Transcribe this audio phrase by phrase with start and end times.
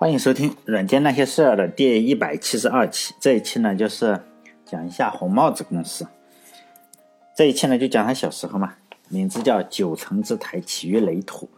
[0.00, 3.12] 欢迎收听《软件那些事儿》的第一百七十二期。
[3.18, 4.20] 这一期呢，就是
[4.64, 6.06] 讲一下红帽子公司。
[7.34, 8.74] 这一期呢，就讲他小时候嘛，
[9.08, 11.50] 名字叫九层之台，起于垒土。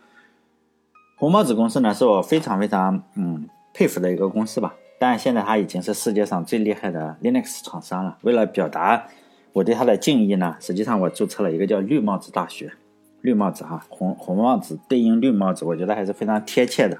[1.18, 4.74] 红帽子公司呢，是我非常非常嗯佩服的一个公司吧。
[4.98, 8.16] 但现在它已经是世界上最厉害的 Linux 厂商了。
[8.22, 9.06] 为了表达
[9.52, 12.72] 我对它的敬意呢，实际上我注册了一个叫绿帽子大学。
[13.20, 16.96] 绿帽子哈，红红帽子对应绿帽子，我觉得还是非常贴切的。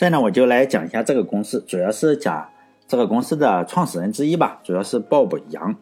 [0.00, 2.48] 所以呢，我就来讲一下这个公司，主要是讲
[2.88, 5.76] 这个公司的创始人之一吧，主要是鲍勃杨。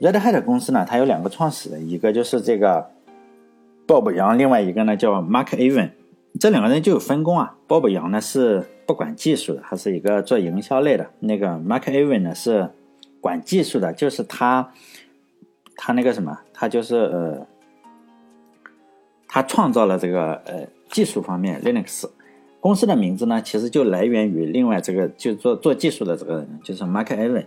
[0.00, 2.88] Red Hat 公司呢，它有两个创始人，一个就是这个
[3.86, 5.90] 鲍勃杨，另外一个呢叫 Mark Evan。
[6.40, 7.58] 这两个人就有分工啊。
[7.66, 12.70] 鲍勃杨呢是不管技术的，他是一个做营销类的；那个 Mark Evan 呢是
[13.20, 14.72] 管技术的，就是他
[15.76, 17.46] 他那个什么，他就是呃，
[19.28, 22.08] 他创造了这个呃技术方面 Linux。
[22.60, 27.46] 公司的名字呢，其实就来源于另外这个就做做技术的这个人，就是 Mark Evan。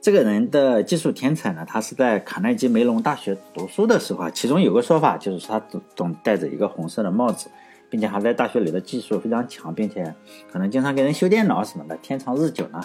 [0.00, 7.50] 这个人的技术天才呢，他是在卡耐基梅隆大学读书的时候啊，其中有个说法就是他总总戴着一个红色的帽子，
[7.90, 10.14] 并且还在大学里的技术非常强，并且
[10.50, 11.96] 可能经常给人修电脑什么的。
[11.96, 12.80] 天长日久呢，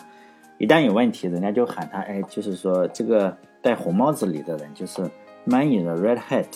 [0.57, 5.01] 一旦有问题，人家就喊他，哎，就是说这个戴红帽子里的人就是
[5.45, 6.47] Man in the Red Hat。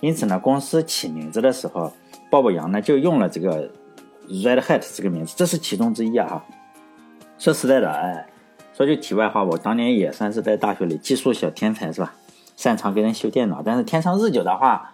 [0.00, 1.92] 因此呢，公司起名字的时候，
[2.30, 3.70] 鲍勃杨呢就用了这个。
[4.28, 6.44] Red Hat 这个名字，这是其中之一啊！
[7.38, 8.26] 说实在的，哎，
[8.74, 12.14] 说句题外话，我当年也算是在大学里技术小天才，是吧？
[12.56, 14.92] 擅长给人修电脑，但是天长日久的话，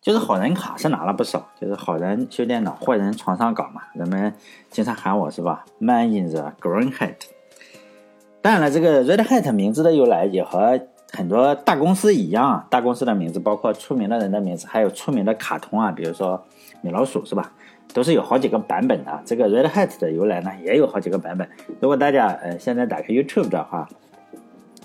[0.00, 3.82] 就是好人卡是拿了不少，就是好人修电脑，坏人床上搞嘛。
[3.94, 4.32] 人们
[4.70, 7.16] 经常喊我是吧？Man in the Green Hat。
[8.40, 16.46] 当然了，这个 Red Hat 名字的由来也和很多大公司一样，大公司的名字包括出名的人的名字，还有出名的卡通啊，比如说
[16.80, 17.52] 米老鼠，是吧？
[17.94, 19.22] 都是有好几个版本的。
[19.24, 21.48] 这个 Red Hat 的由来呢，也有好几个版本。
[21.80, 23.88] 如果大家呃现在打开 YouTube 的话，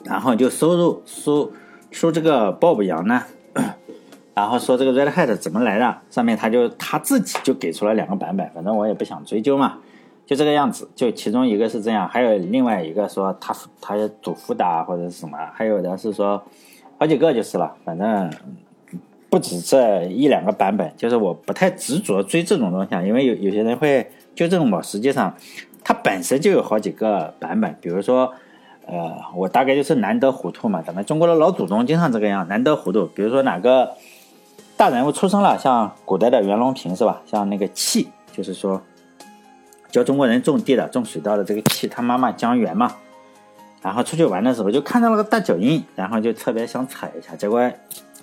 [0.06, 1.52] 然后就输入输
[1.92, 3.24] 输这个 Bob 杨呢，
[4.34, 8.50] 然后说这个 Red Hat 怎么来的，上面他就他自己就给出了两个版本。
[8.52, 9.80] 反正我也不想追究嘛，
[10.26, 10.88] 就这个样子。
[10.96, 16.42] 就其中一个是这样，还有另外一个说他他祖父的或者是什么，还有的是说
[17.00, 18.32] 好几个就是了，反正。
[19.30, 24.82] 不止这一两个版本，就是我不太执着追这种东西，因为有有些人会纠正我。
[24.82, 25.36] 实际上，
[25.84, 27.78] 它本身就有好几个版本。
[27.80, 28.34] 比如说，
[28.88, 33.06] 呃，我大概就是难得糊涂嘛，咱们中国的老祖宗经常这个样，难得糊涂。
[33.06, 33.92] 比如说哪个
[34.76, 37.22] 大人物出生了，像古代的袁隆平是吧？
[37.28, 38.82] 像那个契，就是说
[39.92, 42.96] 教中国人种地的、种水稻的这个契，他妈妈江源嘛，
[43.84, 47.72] 然后出去玩的时候就看到了个大脚印，然后就特别想踩一下，结果。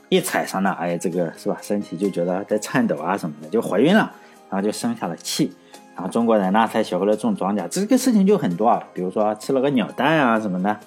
[0.09, 1.59] 一踩上了，哎，这个是吧？
[1.61, 4.13] 身体就觉得在颤抖啊什么的，就怀孕了，
[4.49, 5.53] 然后就生下了气，
[5.95, 7.67] 然后中国人呢才学会了种庄稼。
[7.69, 10.79] 这个事情就很多啊，比如说吃了个鸟蛋啊什么的，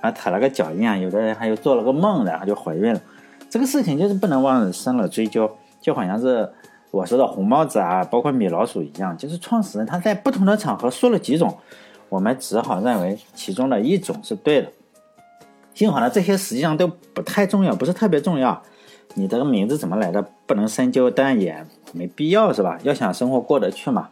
[0.00, 3.00] 啊踩了个脚印啊，有的人还有做了个梦，然后就怀孕了。
[3.48, 5.48] 这个事情就是不能往生了追究，
[5.80, 6.48] 就好像是
[6.90, 11.56] 我说的红帽子啊，包括米老鼠一样，就是创始人他在不同的场合说了几种，
[12.08, 14.72] 我们只好认为其中的一种是对的。
[15.74, 18.62] 幸好呢，这些实际上都不太重要，不是特别重要。
[19.14, 22.78] 你这个名字怎么来的不能深究，但也没必要，是吧？
[22.82, 24.08] 要想生活过得去嘛，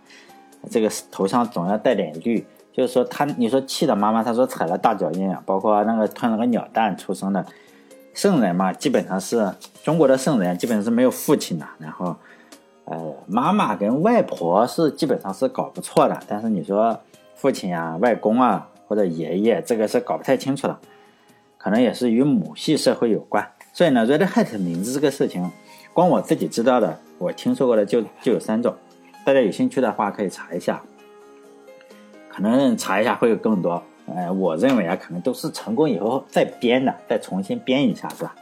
[0.70, 2.44] 这个头上总要带点绿。
[2.72, 7.44] 就是说，他你说气的妈妈，他说踩了大脚印啊，包括那个吞了个鸟蛋出生的
[8.14, 9.52] 圣人嘛，基本上是
[9.82, 11.66] 中国的圣人，基本上是没有父亲的。
[11.78, 12.14] 然后，
[12.84, 16.96] 呃，妈妈跟外婆是基本上是搞不错的，但是你说
[17.34, 20.78] 父亲啊、外公啊或者爷爷，这个是搞不太清楚的。
[21.58, 25.50] 可能也是与母系社会有关，所以呢，Red Hat 名字这个事情，
[25.92, 28.74] 光我自己知道的，我听说过的就就有三种，
[29.26, 30.80] 大家有兴趣的话可以查一下，
[32.30, 33.82] 可能查一下会有更多。
[34.06, 38.34] 哎，我认为啊，可能都是成功以后再编的，再重新编一下，是吧？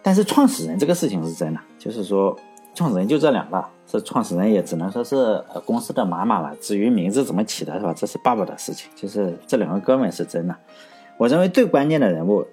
[0.00, 2.34] 但是创始人这个事情是真的，就是说
[2.74, 6.56] 创始人就这两个，是创始人也只能说是公司的妈妈了。
[6.60, 7.92] 至于名字怎么起的，是吧？
[7.94, 10.56] 这是爸爸的事情，就是这两个哥们是真的。
[11.20, 12.46] 我认为最关键的人物，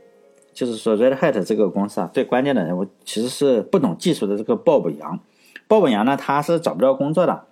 [0.52, 5.22] 就是说 Red Hat 这个公司啊，最关键的人物其实是不懂技术的这个鲍勃杨。
[5.70, 7.46] 鲍勃杨呢，他是找不到工作的，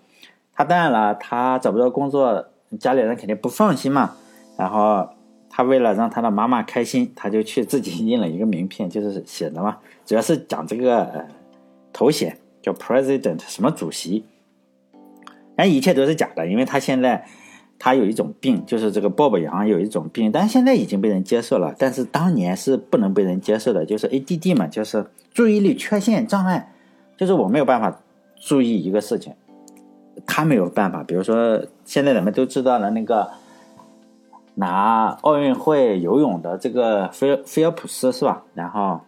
[0.51, 2.47] 他当然了，他找不到工作，
[2.81, 4.17] 家里人肯定不放心嘛。
[4.57, 5.07] 然后
[5.49, 11.25] 他为了让他的妈妈开心，他就去自己印了一个名片，就是写的嘛，主要是讲这个呃
[11.93, 14.25] 头衔叫 President 什么主席，
[15.55, 17.25] 但一切都是假的，因为他现在。
[17.77, 21.75] 他有一种病，就是这个鲍勃杨有一种病，但是现在已经被人接受了。
[21.77, 26.73] 但是当年是不能被人接受的，就是 ADD 嘛，就是注意力缺陷障碍，
[27.17, 28.01] 就是我没有办法
[28.35, 29.33] 注意一个事情。
[30.25, 31.03] 他没有办法。
[31.03, 33.29] 比如说，现在咱们都知道了那个
[34.55, 38.43] 拿奥运会游泳的这个菲菲尔普斯是吧？
[38.53, 39.01] 然后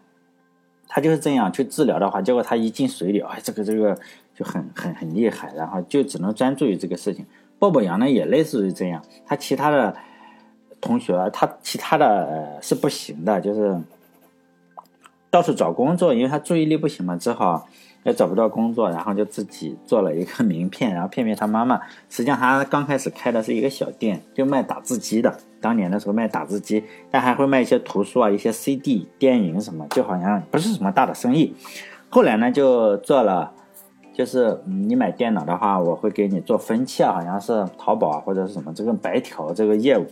[0.89, 3.97] 他就是这样去治疗的话，结果他一进水里，哎，这个这个
[4.35, 7.25] 就很很很厉害，然后就只能专注于这个事情。
[7.59, 9.95] 鲍勃杨呢也类似于这样，他其他的
[10.79, 13.81] 同学他其他的是不行的，就是
[15.31, 17.67] 到处找工作，因为他注意力不行嘛，只好
[18.03, 21.81] 也找不到工作，然后就自己做了一个 名片，然后骗骗他妈妈。
[22.09, 25.35] 实际上他刚开始开的是一个小店，就卖打字机的。
[25.59, 31.55] 当年的时候卖打字机，但还会卖一些图书啊、一些 CD、电影什么，就好像不是什么大的生意。
[32.09, 33.51] 后来呢，就做了。
[34.17, 40.07] 就是你买电脑的话，我会给你做分期啊，好像是淘宝啊或者是什么这个白条这个业务，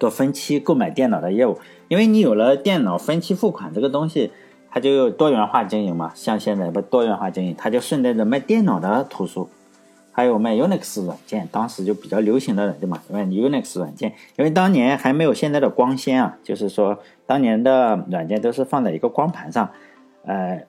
[0.00, 1.56] 做分期购买电脑的业务。
[1.86, 4.32] 因为你有了电脑分期付款这个东西，
[4.68, 6.10] 它就有多元化经营嘛。
[6.16, 9.48] 像现在不多元化经营，它就顺带着卖电脑的图书，
[10.10, 14.14] 还有卖 Unix 软件，当时就比较流行的软件嘛，卖 Unix 软件。
[14.36, 19.70] 因为当年还没有现在的光纤啊，就是说当年的软件都是放在一个光盘上，
[20.24, 20.64] 呃。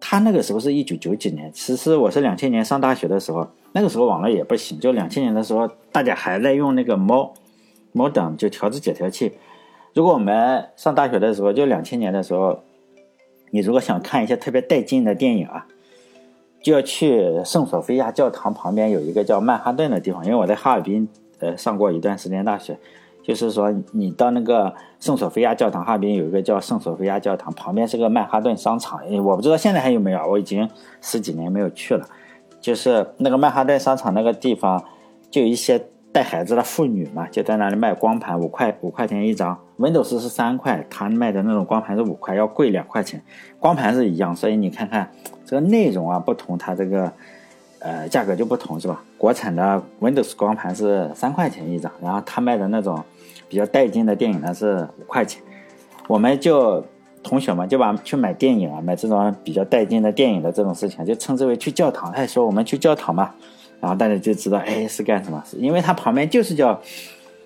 [0.00, 4.78] 他那个时候是一九九几年，其实我是两千年上大学的时候，那个时候网络也不行。
[4.78, 9.32] 就两千年的时候，大家还在用那个 modem，就调制解调器。
[9.94, 12.60] 如果我们上大学的时候，就两千年的时候，
[13.50, 15.66] 你如果想看一些特别带劲的电影啊，
[16.62, 21.08] 就要去圣索菲亚教堂旁边有一个叫曼哈顿的地方，因为我在哈尔滨
[21.38, 22.76] 呃上过一段时间大学。
[23.24, 29.00] 就是说，你到那个圣索菲亚教堂哈边有一个叫圣索菲亚教堂，旁边是个曼哈顿商场。
[29.24, 30.68] 我不知道现在还有没有，我已经
[31.00, 32.06] 十几年没有去了。
[32.60, 34.84] 就是那个曼哈顿商场那个地方，
[35.30, 35.82] 就有一些
[36.12, 39.58] 带孩子的妇女嘛，就在那里卖光盘，五块五块钱一张。
[39.78, 43.22] Windows 是三块，他卖的那种光盘是五块，要贵两块钱。
[43.58, 45.10] 光盘是一样，所以你看看
[45.46, 47.10] 这个内容啊不同，它这个。
[47.84, 49.04] 呃，价格就不同是吧？
[49.18, 53.04] 国产的 Windows 光盘是三块钱一张，然后他卖的那种
[53.46, 55.42] 比较带劲的电影呢是五块钱。
[56.08, 56.82] 我们就
[57.22, 62.10] 同学们就把去买电影啊，买这种比较带劲的电影的这种事情，就称之为去教堂。
[62.10, 63.30] 他说我们去教堂嘛，
[63.80, 65.44] 然后大家就知道，哎，是干什么？
[65.58, 66.80] 因为它旁边就是叫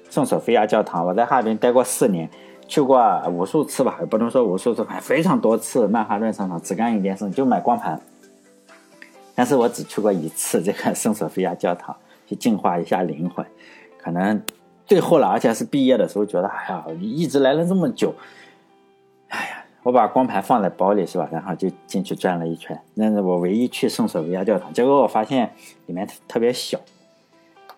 [0.08, 1.05] 圣索菲亚教堂。
[1.05, 2.31] 我在哈尔滨待过四年，
[2.69, 5.88] 去过无数次吧，也不能说无数次，反正非常多次。
[5.88, 8.00] 曼哈顿商场只干一件事，就买光盘。
[9.38, 11.94] 但是我只去过一次这个圣索菲亚教堂，
[12.26, 13.46] 去净化一下灵魂，
[13.96, 14.43] 可能
[14.85, 18.12] 最后了，而且是毕业的时候觉得，哎呀，一直来了这么久，
[19.29, 21.29] 哎呀，我把光盘放在包里是吧？
[21.31, 25.52] 然后就进去转了一圈，那是我唯一去圣索菲亚教堂，结果我发现
[25.87, 26.81] 里面特别小。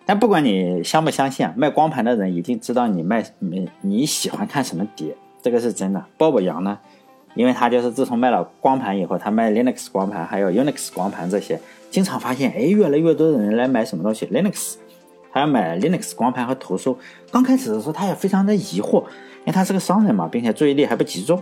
[0.03, 6.03] 但不管你相不相信，卖光盘的人一定知道你卖你你喜欢看什么碟，这个是真的。
[6.17, 6.79] 鲍勃杨呢？
[7.33, 14.75] 因为他就是自从卖了光盘以后，他卖 Linux 光盘，还有 Unix 光盘这些，经常发现，哎，越来越多的人来买什么东西，Linux，
[15.31, 16.97] 他要买 Linux 光盘和图书。
[17.31, 21.41] 刚开始的时候，他也非常的疑惑，因为他是个商人嘛，并且注意力还不集中。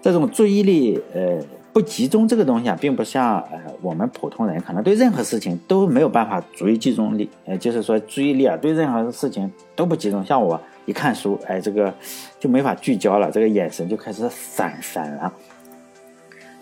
[0.00, 1.38] 这种注意力呃
[1.72, 10.60] 不集中这个东西啊，并不像呃我们普通人可能对任何事情都没有办法注意集中力，呃，就是说注意力啊对任何事情都不集中，像我。
[10.84, 11.94] 一看书，哎，这个
[12.40, 15.32] 就没法聚焦了，这个眼神就开始散散了。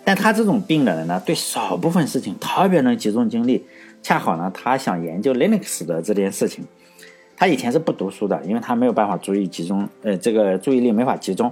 [0.03, 3.65] 但他这种病的人呢，对少部分事情特别能集中精力。
[4.01, 6.65] 恰好呢，他想研究 Linux 的这件事情。
[7.37, 11.51] 他以前是不读书的，因为他没有办法注意集中，呃，这个注意力没法集中。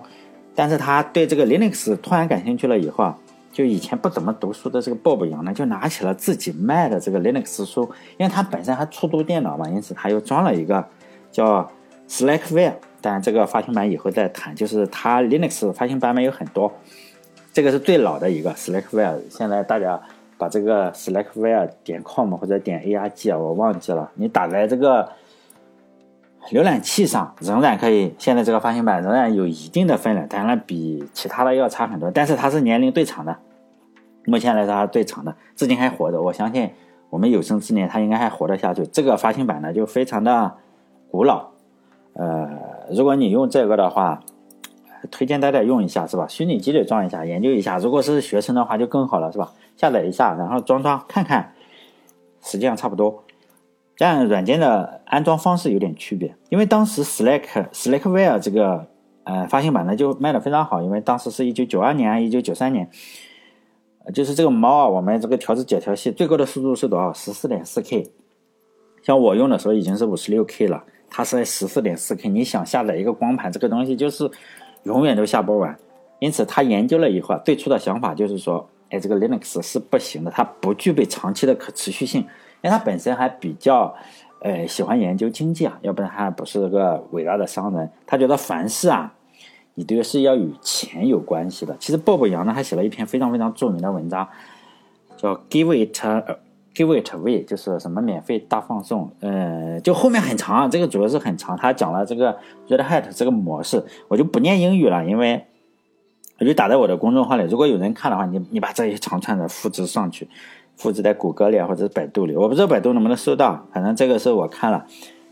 [0.56, 3.18] 但是他对这个 Linux 突然感兴趣了以后啊，
[3.52, 7.84] 就以前不怎么读书的这个 Bob 杨呢，就拿起了自己卖的这个 Linux 书，
[8.18, 10.88] 因为他本身还初读电脑嘛，因此他又装了一个
[11.32, 11.72] 叫。
[12.10, 14.56] Slackware，但这个发行版以后再谈。
[14.56, 16.74] 就是它 Linux 发行版本有很多，
[17.54, 19.20] 这个是最老的一个 Slackware。
[19.30, 20.02] 现在大家
[20.38, 24.10] 把这个 Slackware 点 com 或者点 arg 啊，我忘记了。
[24.16, 25.08] 你打在这个
[26.50, 28.16] 浏览器上，仍然可以。
[28.18, 32.10] 现在这个发行版仍然有一定的分量，当然比其他的要差很多。
[32.10, 33.38] 但是它是年龄最长的，
[34.26, 36.20] 目前来说它最长的，至今还活着。
[36.20, 36.72] 我相信
[37.12, 38.88] 我们有生之年它应该还活得下去。
[38.88, 40.56] 这个发行版呢，就非常的
[41.12, 41.52] 古老。
[42.14, 42.50] 呃，
[42.92, 44.22] 如果你用这个的话，
[45.12, 46.28] 推荐大家用一下，是吧？
[46.28, 47.78] 虚拟机里装一下，研究一下。
[47.78, 49.54] 如果是学生的话，就更好了，是吧？
[49.78, 51.54] 下载一下，然后装装看看，
[52.42, 53.24] 实际上差不多。
[53.96, 58.88] 这样软件的安装方式有点区别，因为当时 Slack Slackware 这个
[59.24, 62.90] 呃发行版呢就卖的非常好，因为当时是一九九二年、一九九三年，
[64.14, 67.14] 就是这个猫啊，我们这个调制解调器最高的速度是多少？
[67.14, 68.12] 十四点四 K，
[69.02, 70.84] 像我用的时候已经是五十六 K 了。
[71.10, 74.30] 它是十四点四 K，你想下载一个光盘，这个东西就是
[74.84, 75.78] 永远都下不完。
[76.20, 82.22] 因此，他研究了以后，最初的想法就是说，哎，这个 Linux 是不行的，它不具备长期的可持续性。
[82.62, 83.96] 因为他本身还比较，
[84.42, 87.90] 呃，喜欢研究经济啊，要不然他不是个伟大的商人。
[88.06, 89.14] 他觉得凡事啊，
[89.76, 91.74] 你都是要与钱有关系的。
[91.80, 94.28] 其实鲍勃杨呢，还写了一篇非常非常著名的文章，
[95.16, 96.38] 叫 “Give it Give
[96.80, 99.12] Give it away”，就是什么免费大放送。
[99.20, 102.38] 呃，就后面很长，这个主要是很长，他讲了这个
[102.70, 105.46] Red Hat 这个模式，我就不念英语了，因为。
[106.42, 110.26] 我就打在我的公众号里，如果有人看的话，你你把这一长串的复制上去，
[110.78, 114.86] 复制在谷歌里或者是百度里，我不知道百度能不能收到，反正这个是我看了，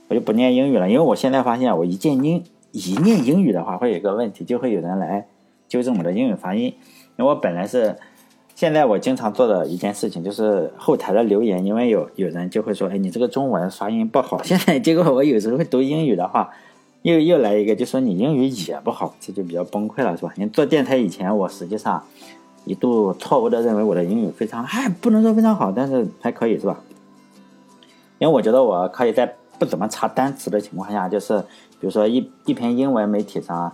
[0.10, 5.25] 我就不念英语了，因为我现在发现我一见英一念英语的话，会有一个问题，就会有人来
[5.70, 6.63] 纠正我的英语发音。
[7.16, 7.96] 因为我本来是，
[8.57, 14.41] 现在我经常做的一件事情就是后台的留言，因为有有人就会说，哎，你这个中文发音不好。
[14.41, 16.49] 现在结果我有时候会读英语的话。
[17.03, 20.33] 又又来一个，就说你英语也不好，这就比较崩溃了，是吧？
[20.35, 22.03] 你做电台以前，我实际上
[22.65, 26.81] 一度错误的认为我的英语非常，还不能说非常好，但是还可以，是吧？
[28.17, 31.39] 因为我觉得我可以在不怎么查单词的情况下，就是
[31.79, 33.71] 比如说一一篇英文媒体上，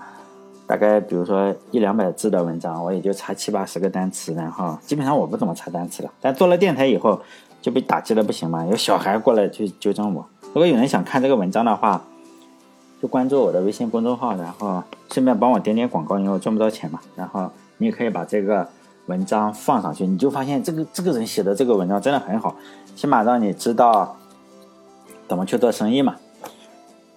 [0.74, 6.12] 大概比如说一两百字的文章，我也就查七八十个单词，然后基本上我不怎么查单词了。
[6.20, 7.22] 但做了电台以后，
[7.62, 10.26] 就被打击的不行嘛，有小孩过来去纠正我。
[10.46, 12.04] 如果有人想看这个文章的话，
[13.00, 17.00] 就关注我的微信公众号，然后顺便帮我点点广告，因为我赚不到钱嘛。
[17.16, 18.68] 然后你也可以把这个
[19.06, 22.56] 文章放上去，你就发现这个这个人写的这个文章真的很好，
[22.96, 24.18] 起码让你知道
[25.28, 26.16] 怎么去做生意嘛。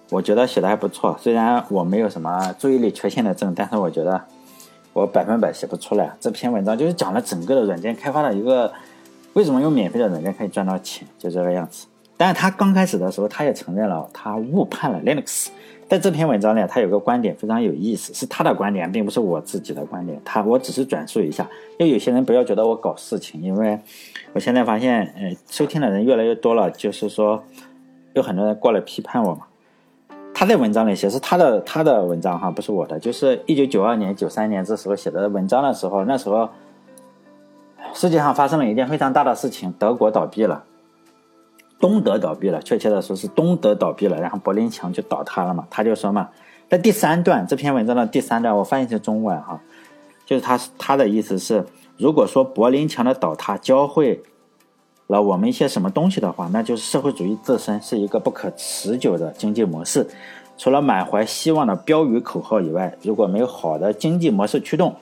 [0.09, 4.21] 我觉得写的还不错，虽然我没有什么注意力缺陷的症，但是我觉得
[4.93, 6.11] 我百分百写不出来。
[6.19, 8.71] 这篇文章就是讲了整个的软件开发的一个
[9.33, 11.87] 为什么用免费的软件可以赚到钱，就这个样子。
[12.15, 15.49] 但是他刚开始的时候，他也承认了他误判了 Linux。
[15.89, 20.19] 在这篇文章里，他有个观点非常有意思，是他的观点，并不是我自己的观点。
[20.25, 21.47] 他我只是转述一下，
[21.77, 23.79] 因为有些人不要觉得我搞事情，因为
[24.33, 27.41] 我现在发现，呃，收听的人越来越多了，就是说
[28.13, 29.46] 有很多人过来批判我嘛。
[30.39, 36.47] 他在文章里写是他的他的文章哈，不是我的，就是一九九二年、九三年这时候写的文章的时候，那时候
[37.91, 40.63] 世界上发生了一件非常大的事情，德国倒闭了。
[41.79, 45.65] 东德倒闭了，确切的说是东德倒闭了，然后柏林墙就倒塌了嘛。
[45.71, 46.29] 他就说嘛，
[46.69, 49.59] 在第三段这篇文章的第三段，我翻译成中文哈，
[50.23, 51.65] 就是他他的意思是，
[51.97, 54.21] 如果说柏林墙的倒塌教会
[55.07, 60.07] 了我们一些什么东西的话，那就是社会主义自身是一个不可持久的经济模式。
[60.57, 64.95] 除了满怀希望的标语口号以外，如果没有好的经济模式驱动，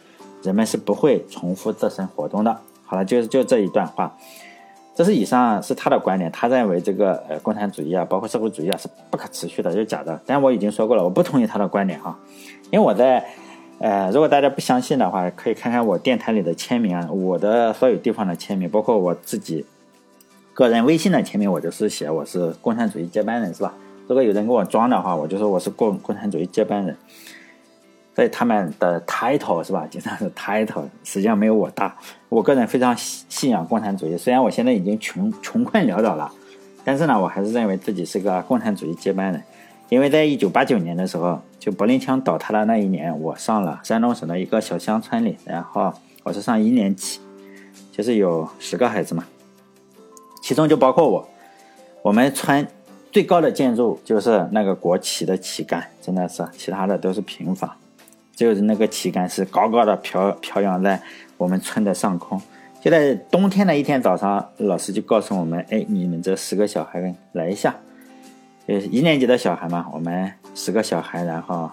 [0.44, 2.58] 人们是不会重复自身活动的。
[2.86, 4.16] 好了，就是就这一段话。
[4.94, 10.18] 这是以上是他的观点，他认为这个呃共产主义啊，包括社会主义啊是不可持续的，就是假的。
[10.26, 12.18] 但我已经说过了，我不同意他的观点哈，
[12.72, 13.26] 因为我在
[13.80, 19.66] 呃，如果大家不相信的话，可以看看我电台里的签名啊，我的所有地方的签名，包括我自己
[20.56, 23.74] 个人微信的签名，我就是写我是共产主义接班人，是吧？
[24.08, 26.96] 如果有人给我装的话，我就说我是共共产主义接班人。
[28.16, 29.86] 所以他们的 title 是吧？
[29.92, 31.94] 经常是 title，实际上没有我大。
[32.30, 36.32] 我个人非常信仰共产主义，虽然我现在已经穷穷困潦倒了，
[36.86, 39.44] 但是呢，我还是认为自己是个共产主义接班人。
[39.90, 45.94] 因为在一九八九年的时候，就柏林墙倒塌的那一年，我上了山东省的一个小乡村里，然后
[46.24, 47.20] 我是上一年级，
[47.92, 49.26] 就是有十个孩子嘛，
[50.46, 51.28] 其中就包括我。
[52.04, 52.68] 我们村
[53.12, 57.68] 最高的建筑就是那个国旗的旗杆，真的是，其他的都是平房。
[58.36, 61.02] 就是那个旗杆是高高的飘飘扬在
[61.38, 62.40] 我们村的上空。
[62.80, 67.76] 就在冬天的一天早上，老师就告诉我们：“哎，你们这十个小孩来一下。”
[68.68, 71.72] 呃，一年级的小孩嘛，我们十个小孩，然后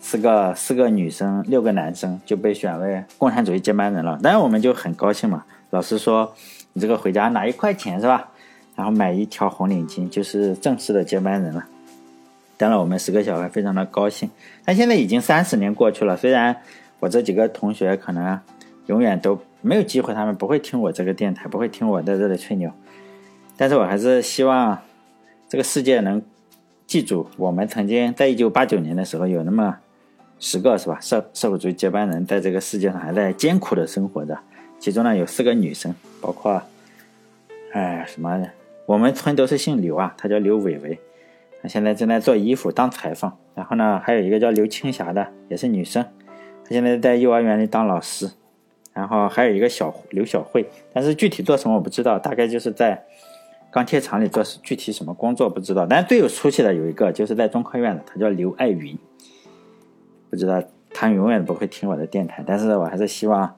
[0.00, 4.18] 四个四个女生，六个男生就被选为共产主义接班人了。
[4.22, 5.44] 当然我们就很高兴嘛。
[5.68, 6.34] 老师说
[6.72, 8.30] ：“你这个回家拿一块钱是吧？
[8.76, 11.66] 然后买一条红领巾，就是正式的接班人了。”
[12.56, 14.30] 当然，我们十个小孩非常的高兴。
[14.64, 16.54] 但现在已经三十年过去了，虽然
[16.98, 18.38] 我这几个同学可能
[18.86, 22.70] 永远都没有机会，他们不会听我这个电台，不会听我在这里吹牛，
[23.56, 24.78] 但是我还是希望
[25.48, 26.20] 这个世界能
[26.86, 29.78] 记住，我们曾经在一九八九年的时候有那么
[30.38, 30.98] 十个是吧？
[31.00, 34.38] 社社会主义接班人在这个世界上还在艰苦的生活着，
[34.78, 36.62] 其中呢有四个女生，包括
[37.72, 38.50] 哎什么，
[38.86, 40.98] 我们村都是姓刘啊，他叫刘伟伟。
[41.62, 46.02] 他现在正在做衣服当裁缝，然后呢，还有一个叫刘青霞的，也是女生，
[46.64, 48.30] 她现在在幼儿园里当老师，
[48.94, 53.04] 然后还有一个小刘小慧，但是具体做什么我不知道，大概就是在
[53.70, 55.84] 钢铁厂里做具体什么工作不知道。
[55.84, 58.96] 但最有出息的有一个就是在中科院的，他叫刘爱云，
[60.30, 60.62] 不知道
[60.94, 63.54] 他永远不会听我的电台，但是我还是希望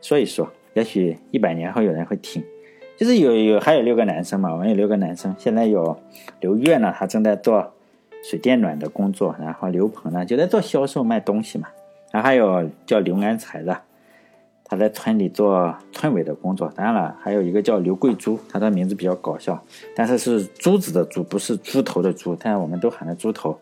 [0.00, 2.42] 说一说，也许一百年后有人会听。
[2.96, 5.34] 就是有有还有六个男生嘛，我们有六个男生。
[5.38, 5.98] 现在有
[6.40, 7.72] 刘月呢，他正在做
[8.22, 11.68] 水电暖的工作，然后刘鹏呢就在做销售卖东西嘛。
[12.10, 13.80] 然后还有叫刘安才的，
[14.64, 16.70] 他在村里做村委的工作。
[16.76, 19.64] 当然了，还有一个叫刘桂珠，他的名字比较搞笑，
[19.96, 23.58] 但是是珠子的珠，不是猪头的猪，但是我们都喊他猪头。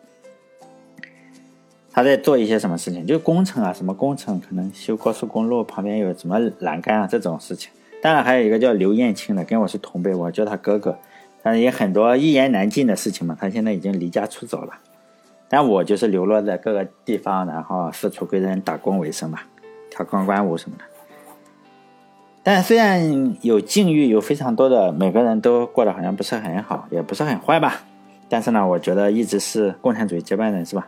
[1.91, 3.05] 他在做一些什么事情？
[3.05, 4.39] 就工程啊，什么工程？
[4.39, 7.71] 可能修高速公路旁边有什么栏杆啊这种事情。
[8.01, 10.97] 当然还有一个叫刘艳青的，跟我是同辈，我叫他哥哥。
[11.41, 13.35] 但是也很多一言难尽的事情嘛。
[13.39, 14.73] 他现在已经离家出走了，
[15.49, 19.47] 但我就是流落在各个地方，然后四处给人打工为生吧，
[19.89, 20.83] 跳钢管舞什么的。
[22.43, 27.81] 但虽然有境遇，有非常多的，每个人都过得好像不是很好，也不是很坏吧。
[28.29, 30.87] 但是呢，我觉得一直是共产主义接班人，是吧？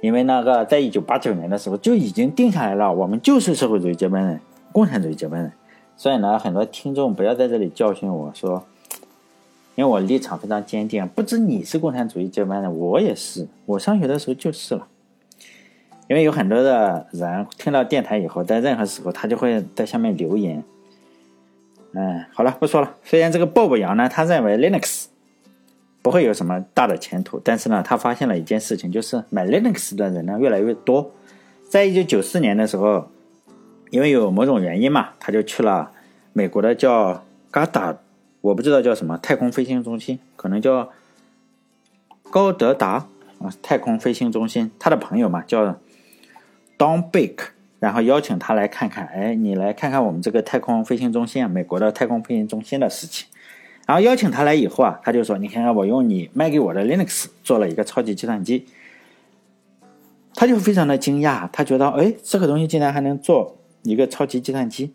[0.00, 4.40] 因为那个在一九八九年的时候就已经定下来了，我们就是社会主义接班人，
[4.72, 5.52] 共产主义接班人。
[5.96, 8.64] 所以呢，很多听众不要在这里教训我说，
[9.74, 11.08] 因为我立场非常坚定。
[11.08, 13.48] 不止你是共产主义接班人，我也是。
[13.64, 14.86] 我上学的时候就是了。
[16.08, 20.62] 因为有很多的人听到电台以后，在任何时候他就会在下面留言。
[21.94, 22.94] 嗯，好了，不说了。
[23.02, 25.05] 虽然这个鲍勃杨呢，他认为 Linux
[26.06, 31.10] 不会有什么大的前途，但是呢，他发现了一件事情，就是买 Linux 的人呢越来越多。
[31.68, 33.08] 在一九九四年的时候。
[33.90, 35.92] 因为有某种原因嘛，他就去了
[36.32, 37.96] 美国的叫 g a d a
[38.40, 40.90] 我不知道叫什么太空飞行中心，可能叫
[42.30, 43.06] 高德达
[43.38, 44.72] 啊太空飞行中心。
[44.80, 45.78] 他的朋友嘛叫
[46.76, 53.28] Don Bake，然后邀请他来看看，哎，你来看看我们这个太空飞行中心啊，美国的太空飞行中心的事情。
[53.86, 58.66] 然后邀请他来以后啊，他就说：“你看看我用你卖给我的 Linux 做了一个超级计算机。”
[60.34, 63.56] 他就非常的惊讶，他觉得，哎，这个东西竟然还能做。
[63.82, 64.92] 一个超级计算机，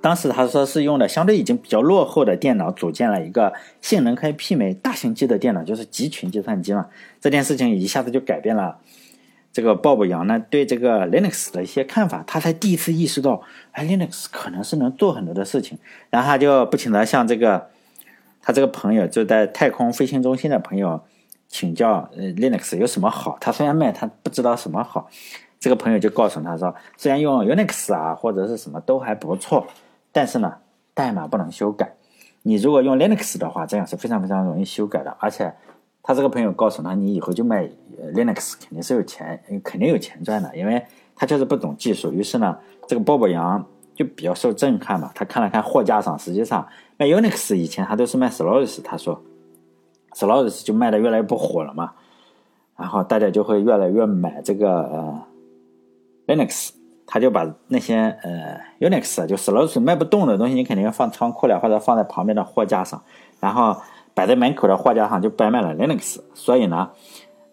[0.00, 6.88] 当时他说是用的相对已经比较落后的电脑组建了一个性能可以媲美大型机的电脑，就是集群计算机嘛。
[7.20, 8.78] 这件事情一下子就改变了
[9.52, 15.78] 这个鲍勃杨呢对这个 Linux 的一些看法，他才第一次意识到，哎，Linux 可能是能做很多的事情。
[16.10, 17.68] 然后他就不停的向这个
[18.46, 21.00] 他这个朋友就在太空飞行中心的朋友
[21.48, 23.38] 请教，呃，Linux 有什么好？
[23.40, 25.08] 他虽然卖，他不知道什么好。
[25.58, 29.66] 这个朋友就告诉他说：“虽然用 Unix 啊或者是什么都还不错，
[30.12, 30.56] 但是呢，
[30.92, 31.94] 代码不能修改。
[32.42, 35.16] 你如果用 Linux 的话，这样是非常非常容易修改的。
[35.18, 35.54] 而且，
[36.02, 37.66] 他这个朋友告诉他，你以后就卖
[38.12, 40.84] Linux 肯定是有钱，肯定有钱赚的，因为
[41.16, 42.12] 他就是不懂技术。
[42.12, 45.10] 于是呢，这个鲍勃杨就比较受震撼嘛。
[45.14, 49.20] 他看了看货架上，实际上卖 Unix 以前他都是卖 Solaris，他说
[50.12, 51.92] Solaris 就卖的越来越不火了嘛，
[52.76, 55.22] 然后大家就会越来越买这个呃。”
[56.26, 56.70] Linux，
[57.06, 63.02] 他就把那些呃 Unix 就 Solaris 卖不动的东西，你肯定要放仓库了，或者放在旁边的货架上，
[63.40, 63.76] 然后
[64.14, 66.20] 摆在门口的货架上就摆满了 Linux。
[66.32, 66.92] 所以呢，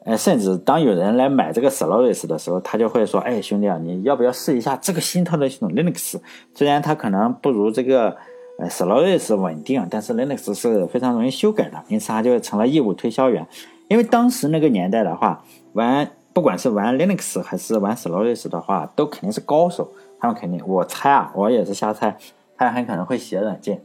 [0.06, 6.22] 呃，甚至当有人来买这个 Solaris 的时候，他就会说：“哎，兄弟啊，你要不要试一下这个新套的系统 Linux？
[6.56, 8.16] 虽然它可能不如这个
[8.62, 11.84] 呃 Solaris 稳定，但是 Linux 是非常容易修改的。
[11.88, 13.46] 因此，他就成了义务推销员。
[13.88, 15.44] 因为当时那个年代的话，
[15.74, 16.10] 玩。
[16.34, 19.92] 不管是玩 Linux 还是玩 Solaris 的话，都肯定是高手。
[20.18, 22.18] 他们肯定，我猜啊，我也是瞎猜，
[22.56, 23.82] 他很可能会写软件。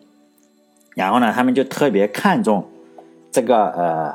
[0.95, 2.65] 然后呢，他们就特别看重
[3.33, 4.15] 这个呃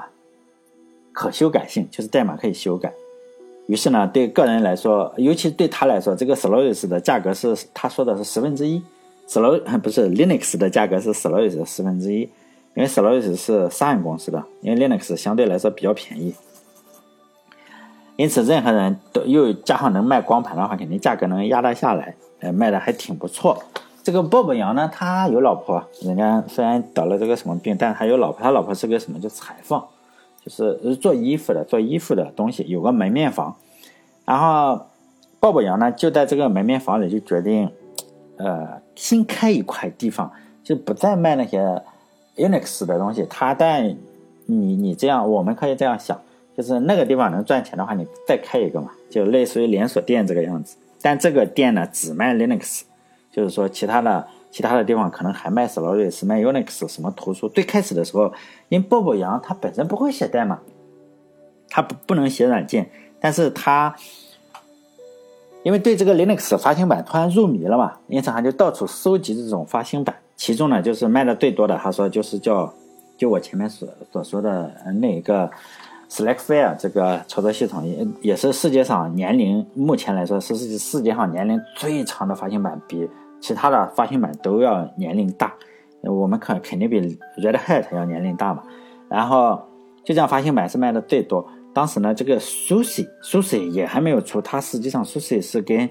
[1.11, 2.93] 可修改性，就是代码可以修改。
[3.67, 8.81] 于是呢，对个人来说，尤其对他来说，这个 Solaris 的价格是他说的是十分之一
[9.31, 12.19] ，Sol 不是 Linux 的价格是 Solaris 的十分之一，
[12.75, 16.35] 因为 Solaris 是 Sun 公司的，因为 Linux 相对来说比较便宜。
[18.17, 23.63] 因此，任何人都又加上能卖光盘的话，肯定价格能压得下来，呃，卖的还挺不错。
[24.03, 29.19] 这个鲍勃杨呢，他有老婆，人家虽然得了这个什么病，但他有老婆，他老婆是个什么？
[29.19, 29.81] 叫裁缝，
[30.43, 33.55] 就是做衣服的，做衣服的东西，有个门面房。
[34.25, 34.87] 然后
[35.39, 37.71] 鲍勃杨呢，就在这个门面房里就决定，
[38.37, 40.31] 呃，新开一块地方，
[40.63, 41.81] 就不再卖那些
[42.35, 43.25] Unix 的东西。
[43.27, 43.83] 他但
[44.45, 46.21] 你你这样，我们可以这样想。
[46.55, 50.77] 就是那个地方能赚钱的话，你再开一个嘛，就类似于连锁店这个样子。
[51.01, 52.83] 但这个店呢，只卖 Linux，
[53.31, 57.49] 就是说其他的其他的地方可能还卖 Solaris、卖 Unix 什么图书。
[57.49, 58.31] 最开始的时候，
[58.69, 60.59] 因为鲍勃杨他本身不会写代码，
[61.69, 63.95] 他不不能写软件，但是他
[65.63, 70.15] 因为对这个 Linux 发行版突然入迷了嘛，因此他就到处收集这种发行版。
[70.35, 72.73] 其中呢，就是卖的最多的，他说就是叫
[73.17, 75.49] 就我前面所所说的那一个。
[76.13, 85.53] Slackfire 这个操作系统也也是世界上年龄目前来说是世世界上年龄最长的发行版，比其他的发行版都要年龄大。
[86.01, 86.99] 我们肯肯定比
[87.37, 88.61] Red Hat 要年龄大嘛。
[89.07, 89.61] 然后
[90.03, 91.47] 就这样，发行版是卖的最多。
[91.73, 95.89] 当时呢，这个 SUSE SUSE 也还没有出，它实际上 SUSE 是跟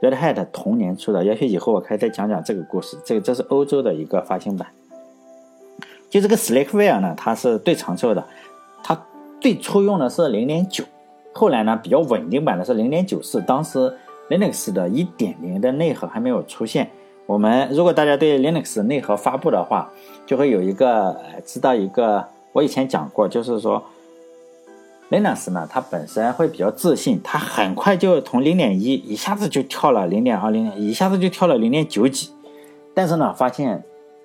[0.00, 1.24] Red Hat 同年出的。
[1.24, 2.96] 也许以后我可以再讲讲这个故事。
[3.04, 4.68] 这个这是欧洲的一个发行版。
[6.08, 8.24] 就这个 Slackware 呢，它是最长寿的，
[8.82, 9.04] 它
[9.40, 10.82] 最初用的是零点九，
[11.34, 13.42] 后来呢比较稳定版的是零点九四。
[13.42, 13.94] 当时
[14.30, 16.90] Linux 的一点零的内核还没有出现。
[17.26, 19.92] 我们如果大家对 Linux 内核发布的话，
[20.24, 21.14] 就会有一个
[21.44, 23.84] 知道一个，我以前讲过，就是说
[25.10, 32.30] Linux 呢，它本身会比较自信，它很快就从零点一一下子就跳了零点二零，一下子就跳了零点九几，
[32.94, 33.82] 但是呢，发现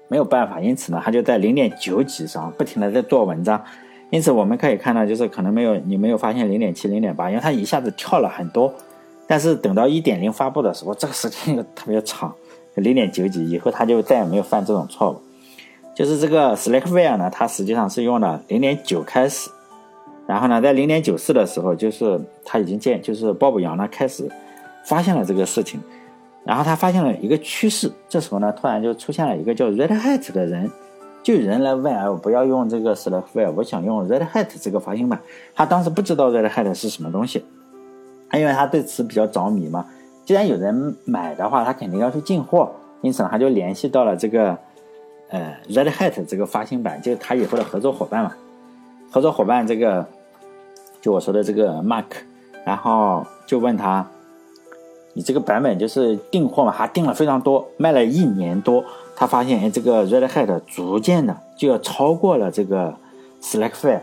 [0.09, 3.63] 没有办法，因此呢，它就在零点九几上不停的在做文章，
[4.09, 8.73] 因此我们可以看到，就是可能没有你没有发现零点七零点八，因为它一下子跳了很多，
[9.25, 12.33] 但是等到一点零发布的时候，这个时间又特别长。
[12.75, 15.21] 零点九几以后，他就再也没有犯这种错误。
[15.95, 19.51] 就是这个 Slackware 呢，它实际上是用了零点九开始，
[20.25, 24.29] 然后呢，在零点九四的时候，就是他已经建，就是鲍勃杨呢开始
[24.85, 25.79] 发现了这个事情，
[26.45, 27.91] 然后他发现了一个趋势。
[28.07, 30.71] 这时候呢，突然就出现了一个叫 Red Hat 的人，
[31.21, 35.19] 就有人来问啊，我不要用这个 s l a f w a r e 我想用 Red Hat 这个发行版。
[35.53, 37.43] 他当时不知道 Red Hat 是什么东西，
[38.31, 39.85] 因为他对此比较着迷嘛。
[40.25, 44.57] 既然有人买的话，他肯定要去进货，因此呢，他就联系到了这个，
[45.29, 48.33] 呃，Red Hat 这个发行版，就是他以后的合作伙伴嘛。
[49.13, 50.03] 合作伙伴这个，
[50.99, 52.05] 就我说的这个 Mark，
[52.65, 54.09] 然后就问他，
[55.13, 58.83] 你这个版本就是订货嘛，还订了非常多，卖了一年多，
[59.15, 62.95] 他发现哎，这个 Red Hat 逐渐的就要超过了这个
[63.39, 64.01] Slackware。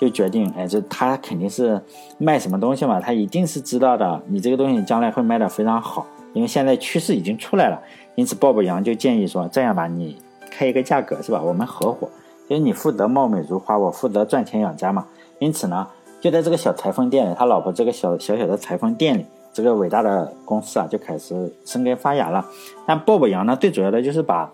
[0.00, 1.80] 就决定，哎，这他肯定是
[2.18, 7.80] 卖什么东西嘛，他一定是知道的，你这个东西将来会卖的非常好，因为现在趋势已经出来了。
[8.16, 11.40] 因此，鲍勃杨就建议说，这样吧，你开一个价格是吧？
[11.40, 12.10] 我们合伙，
[12.48, 15.06] 就是你负责貌美如花，我负责赚钱养家嘛。
[15.38, 15.86] 因此呢，
[16.20, 22.46] 就在这个小裁缝店里，他老婆这个小小小的裁缝店里，这个伟大的公司啊，就开始生根发芽了。
[22.86, 24.50] 但鲍勃杨呢，最主要的就是把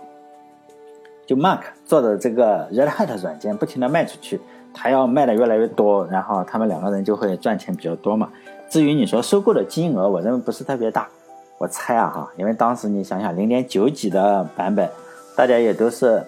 [1.27, 4.41] 就 Mark 做的这个 Red Hat 软件不停的卖出去。
[4.75, 8.29] 他要卖的越来越多，然后他们两个人就会赚钱比较多嘛。
[8.69, 11.09] 至于你说收购的金额，我认为不是特别大。
[11.57, 14.89] 我猜啊哈，因为当时你想想零点九几的版本，
[15.35, 16.23] 大家也都是，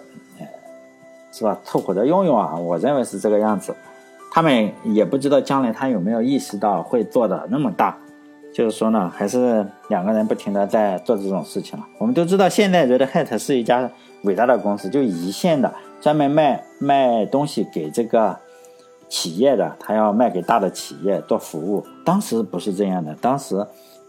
[1.31, 1.57] 是吧？
[1.63, 2.55] 凑合着用用啊。
[2.55, 3.75] 我认为是这个样子。
[4.31, 7.97] 他们也不知道将来他有没有意识到会做的那么大。
[8.53, 11.85] 就是说呢，还是两个人不停的在做这种事情了。
[11.97, 13.89] 我们都知道，现在 Red Hat 是一家
[14.23, 15.73] 伟大的公司，就一线的。
[16.01, 18.37] 专门卖卖东西给这个
[19.07, 21.85] 企业的，他要卖给大的企业做服务。
[22.03, 23.55] 当时不是这样的，当时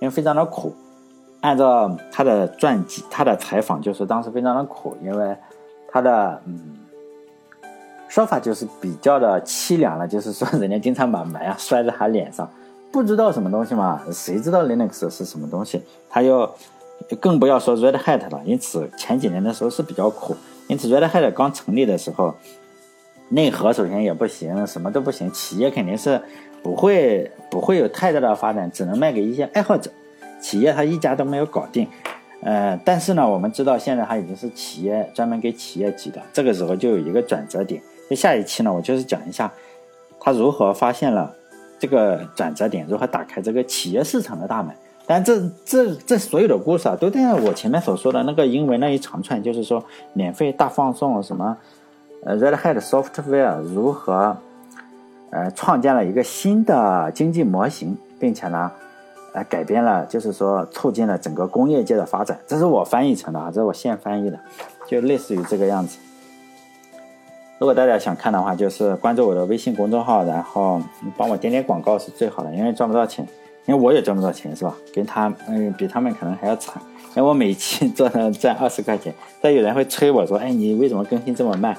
[0.01, 0.75] 因为非常的苦。
[1.43, 5.37] 按照他的传记，他的采访就是当时非常的苦，因为
[5.89, 6.79] 他的嗯
[8.13, 12.47] 说法就是比较的凄凉了， 就是说人家经常把门啊 摔在他脸上，
[12.93, 15.81] 不知道什么东西嘛，谁知道 Linux 是什么东西？
[16.11, 16.55] 他又
[17.19, 18.43] 更不要说 Red Hat 了。
[18.45, 20.37] 因此前几年的时候是比较苦。
[20.69, 22.35] 因此，Red Hat 刚成立的时候，
[23.31, 26.21] 内核首先也不行，什么都不行，企业肯定是
[26.63, 29.91] 不会不会有太大的发展，只能卖给一些爱好者。
[30.39, 31.89] 企业他一家都没有搞定，
[32.43, 37.81] 呃，但是呢，我们知道现在它已经是企业专门给企业级的，这个时候就有一个转折点。
[38.09, 39.51] 那下一期呢，我就是讲一下
[40.21, 41.35] 他如何发现了
[41.79, 44.75] 这个转折点，如何打开这个企业市场的大门。
[45.05, 51.57] 但这这这所有的故事啊，都在我前面所说的那个英文那一长串，就是说免费大放送什么，
[52.25, 54.37] 呃，Red Hat Software 如何，
[55.31, 58.71] 呃，创建了一个新的经济模型，并且呢，
[59.35, 62.39] 呃，改变了，就是说促进了整个工业界的发展。
[62.47, 64.39] 这是我翻译成的啊，这是我现翻译的，
[64.87, 65.99] 就类似于这个样子。
[67.59, 70.81] 如果大家想看的话，就是关注我的微信公众号，然后
[71.17, 73.27] 帮我点点广告是最好的，因为赚不到钱。
[73.65, 74.75] 因为我也赚不到钱，是吧？
[74.93, 76.83] 跟他，嗯，比他们可能还要惨。
[77.15, 81.77] 因为我每期赚赚二十块钱，但有人会催我说：“哎，你为什么更新这么慢？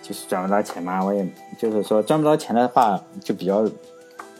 [0.00, 1.26] 就是赚不到钱嘛。”我也
[1.58, 3.62] 就是说赚不到钱的话，就比较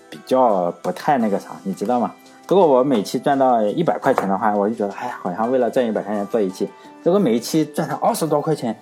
[0.09, 2.15] 比较不太那个啥，你知道吗？
[2.49, 6.67] 如果我每期赚到一百块钱的话，我就觉得，哎，好像为了赚一百块钱做一期。
[7.03, 8.75] 如果每一期赚到二十多块钱，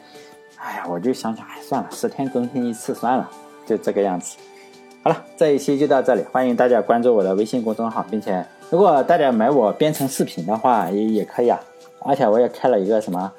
[0.62, 3.28] 哎呀，我就想想，哎，算了，十天更新一次算了，
[3.66, 4.36] 就这个样子。
[5.02, 11.58] 好了，这一期就到这里，欢迎大家关注我的微信公众号，并且如果大家买我编程视频的话，也也可以啊，
[12.00, 13.32] 而且我也开了一个什么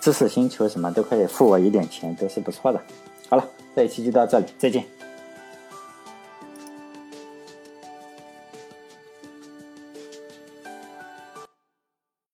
[0.00, 2.80] 知识星球，什么都可以付我一点钱，都是不错的。
[3.28, 3.44] 好了，
[3.76, 4.82] 这一期就到这里，再见。